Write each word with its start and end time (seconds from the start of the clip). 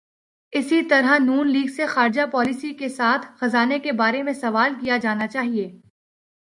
اسی 0.53 0.81
طرح 0.83 1.17
ن 1.17 1.47
لیگ 1.47 1.67
سے 1.75 1.85
خارجہ 1.85 2.21
پالیسی 2.31 2.73
کے 2.73 2.89
ساتھ 2.89 3.25
خزانے 3.37 3.79
کے 3.79 3.91
بارے 3.91 4.23
میں 4.23 4.33
سوال 4.33 4.73
کیا 4.81 4.97
جانا 4.97 5.27
چاہیے۔ 5.27 5.81